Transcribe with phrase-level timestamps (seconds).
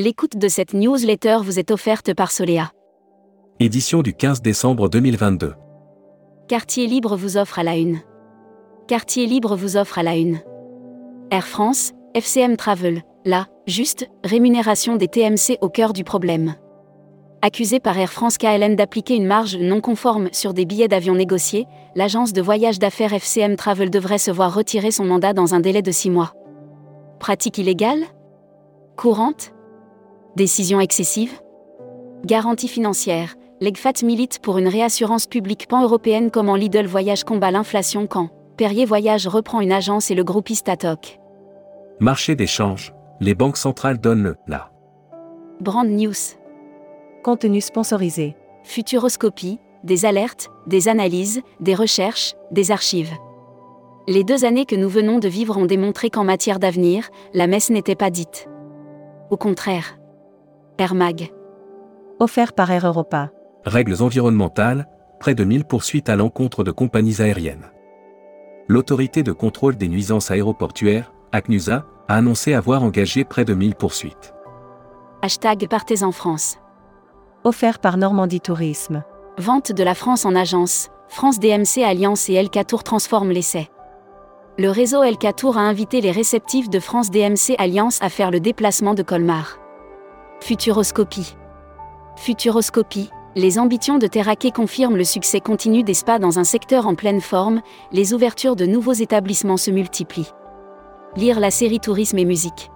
[0.00, 2.70] L'écoute de cette newsletter vous est offerte par Solea.
[3.58, 5.54] Édition du 15 décembre 2022.
[6.46, 7.98] Quartier Libre vous offre à la une.
[8.86, 10.38] Quartier Libre vous offre à la une.
[11.32, 16.54] Air France, FCM Travel, là, juste, rémunération des TMC au cœur du problème.
[17.42, 21.66] Accusée par Air France KLM d'appliquer une marge non conforme sur des billets d'avion négociés,
[21.96, 25.82] l'agence de voyage d'affaires FCM Travel devrait se voir retirer son mandat dans un délai
[25.82, 26.34] de six mois.
[27.18, 28.04] Pratique illégale?
[28.96, 29.54] Courante?
[30.38, 31.32] Décision excessive
[32.24, 33.34] Garantie financière.
[33.60, 39.26] L'EGFAT milite pour une réassurance publique pan-européenne comment Lidl Voyage combat l'inflation quand Perrier Voyage
[39.26, 41.18] reprend une agence et le groupe Istatoc.
[41.98, 42.94] Marché d'échange.
[43.18, 44.70] Les banques centrales donnent le la.
[45.58, 46.14] Brand News.
[47.24, 48.36] Contenu sponsorisé.
[48.62, 49.58] Futuroscopie.
[49.82, 53.14] Des alertes, des analyses, des recherches, des archives.
[54.06, 57.70] Les deux années que nous venons de vivre ont démontré qu'en matière d'avenir, la messe
[57.70, 58.46] n'était pas dite.
[59.30, 59.97] Au contraire.
[60.80, 61.32] Air Mag.
[62.20, 63.32] Offert par Air Europa.
[63.64, 64.86] Règles environnementales,
[65.18, 67.72] près de 1000 poursuites à l'encontre de compagnies aériennes.
[68.68, 74.34] L'autorité de contrôle des nuisances aéroportuaires, ACNUSA, a annoncé avoir engagé près de 1000 poursuites.
[75.20, 76.58] Hashtag Partez en France.
[77.42, 79.02] Offert par Normandie Tourisme.
[79.36, 80.90] Vente de la France en agence.
[81.08, 83.68] France DMC Alliance et LK Tour transforment l'essai.
[84.58, 88.38] Le réseau LK Tour a invité les réceptifs de France DMC Alliance à faire le
[88.38, 89.58] déplacement de Colmar.
[90.40, 91.36] Futuroscopie.
[92.16, 93.10] Futuroscopie.
[93.34, 97.20] Les ambitions de Terraquet confirment le succès continu des spas dans un secteur en pleine
[97.20, 97.60] forme,
[97.92, 100.32] les ouvertures de nouveaux établissements se multiplient.
[101.16, 102.70] Lire la série Tourisme et musique.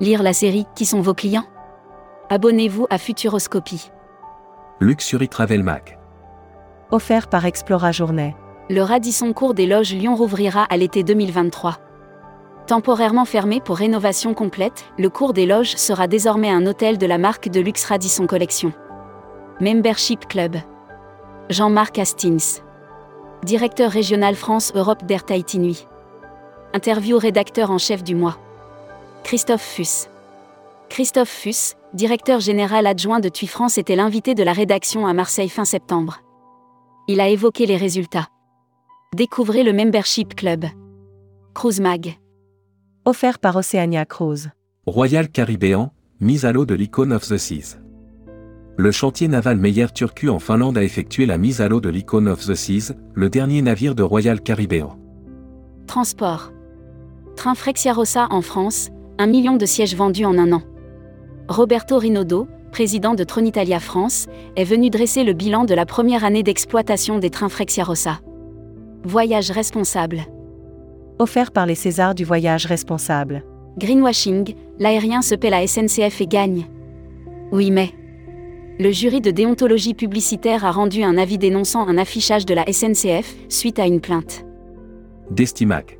[0.00, 1.46] Lire la série Qui sont vos clients?
[2.28, 3.90] Abonnez-vous à Futuroscopie.
[4.80, 5.98] Luxury Travel Mag.
[6.90, 8.36] Offert par Explora Journée.
[8.68, 11.78] Le Radisson Cours des Loges Lyon rouvrira à l'été 2023.
[12.66, 17.18] Temporairement fermé pour rénovation complète, le cours des loges sera désormais un hôtel de la
[17.18, 18.72] marque de luxe Radisson Collection.
[19.60, 20.56] Membership Club.
[21.50, 22.60] Jean-Marc Hastings.
[23.42, 25.88] Directeur régional France-Europe d'Air Tahiti Nuit.
[26.72, 28.38] Interview rédacteur en chef du mois.
[29.24, 30.08] Christophe Fuss.
[30.88, 35.48] Christophe Fuss, directeur général adjoint de TUI France, était l'invité de la rédaction à Marseille
[35.48, 36.20] fin septembre.
[37.08, 38.28] Il a évoqué les résultats.
[39.14, 40.64] Découvrez le Membership Club.
[41.54, 42.21] Cruise Mag.
[43.04, 44.50] Offert par Oceania Cruise.
[44.86, 45.90] Royal Caribbean,
[46.20, 47.78] mise à l'eau de l'Icon of the Seas.
[48.76, 52.26] Le chantier naval Meyer Turku en Finlande a effectué la mise à l'eau de l'Icon
[52.26, 54.96] of the Seas, le dernier navire de Royal Caribbean.
[55.88, 56.52] Transport.
[57.34, 60.62] Train Frexiarossa en France, un million de sièges vendus en un an.
[61.48, 66.44] Roberto Rinaudo, président de Tronitalia France, est venu dresser le bilan de la première année
[66.44, 68.20] d'exploitation des trains Frexiarossa.
[69.02, 70.20] Voyage responsable.
[71.22, 73.44] Offert par les Césars du voyage responsable.
[73.78, 76.66] Greenwashing, l'aérien se paie la SNCF et gagne.
[77.52, 77.90] Oui mais.
[78.80, 83.36] Le jury de déontologie publicitaire a rendu un avis dénonçant un affichage de la SNCF
[83.48, 84.44] suite à une plainte.
[85.30, 85.96] Destimac.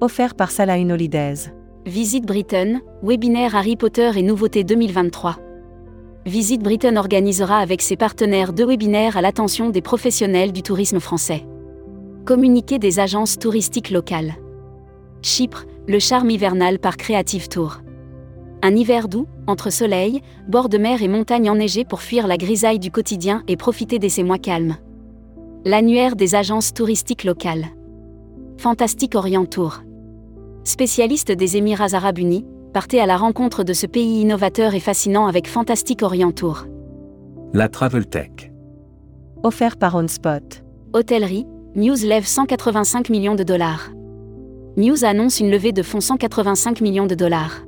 [0.00, 1.52] Offert par Salah Holidays.
[1.84, 5.36] Visite Britain, webinaire Harry Potter et nouveautés 2023.
[6.24, 11.44] Visite Britain organisera avec ses partenaires deux webinaires à l'attention des professionnels du tourisme français.
[12.24, 14.34] Communiqué des agences touristiques locales.
[15.22, 17.78] Chypre, le charme hivernal par Creative Tour.
[18.62, 22.78] Un hiver doux, entre soleil, bord de mer et montagnes enneigées pour fuir la grisaille
[22.78, 24.76] du quotidien et profiter de ces mois calmes.
[25.64, 27.66] L'annuaire des agences touristiques locales.
[28.56, 29.82] Fantastique Orient Tour.
[30.62, 35.26] Spécialiste des Émirats arabes unis, partez à la rencontre de ce pays innovateur et fascinant
[35.26, 36.66] avec Fantastique Orient Tour.
[37.52, 38.52] La Travel Tech.
[39.42, 40.62] Offert par OnSpot.
[40.92, 43.92] Hôtellerie, News lève 185 millions de dollars.
[44.76, 47.62] News annonce une levée de fonds 185 millions de dollars.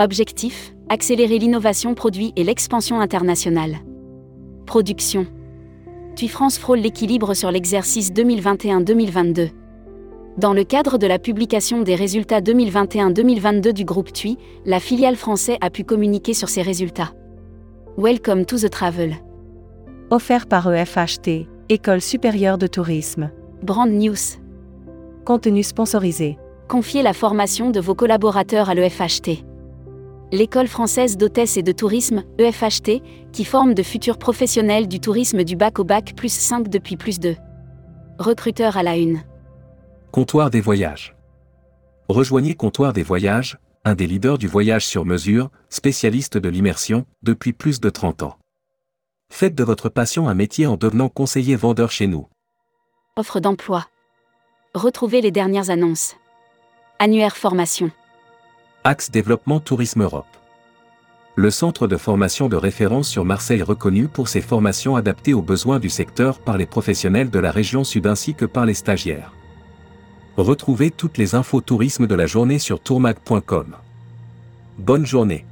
[0.00, 3.76] Objectif accélérer l'innovation produit et l'expansion internationale.
[4.66, 5.28] Production.
[6.16, 9.50] TUI France frôle l'équilibre sur l'exercice 2021-2022.
[10.36, 14.36] Dans le cadre de la publication des résultats 2021-2022 du groupe TUI,
[14.66, 17.12] la filiale française a pu communiquer sur ses résultats.
[17.96, 19.14] Welcome to the travel.
[20.10, 23.30] Offert par EFHT, École supérieure de tourisme.
[23.62, 24.40] Brand News.
[25.24, 26.36] Contenu sponsorisé.
[26.68, 29.44] Confiez la formation de vos collaborateurs à l'EFHT.
[30.32, 33.00] L'école française d'hôtesse et de tourisme, EFHT,
[33.32, 37.20] qui forme de futurs professionnels du tourisme du bac au bac plus 5 depuis plus
[37.20, 37.36] de.
[38.18, 39.20] Recruteur à la une.
[40.10, 41.14] Comptoir des voyages.
[42.08, 47.52] Rejoignez Comptoir des voyages, un des leaders du voyage sur mesure, spécialiste de l'immersion, depuis
[47.52, 48.36] plus de 30 ans.
[49.34, 52.28] Faites de votre passion un métier en devenant conseiller vendeur chez nous.
[53.16, 53.86] Offre d'emploi.
[54.74, 56.16] Retrouvez les dernières annonces.
[56.98, 57.90] Annuaire formation.
[58.84, 60.26] Axe Développement Tourisme Europe.
[61.34, 65.80] le centre de formation de référence sur Marseille reconnu pour ses formations adaptées aux besoins
[65.80, 69.32] du secteur par les professionnels de la région sud ainsi que par les stagiaires.
[70.36, 73.76] Retrouvez toutes les infos tourisme de la journée sur tourmag.com.
[74.76, 75.46] Bonne journée.